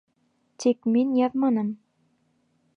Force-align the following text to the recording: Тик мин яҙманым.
Тик 0.63 0.89
мин 0.95 1.13
яҙманым. 1.19 1.71